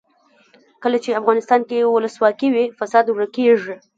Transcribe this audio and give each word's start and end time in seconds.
کله 0.83 0.97
چې 1.03 1.17
افغانستان 1.19 1.61
کې 1.69 1.77
ولسواکي 1.95 2.49
وي 2.53 2.65
فساد 2.79 3.05
ورک 3.09 3.31
کیږي. 3.37 3.75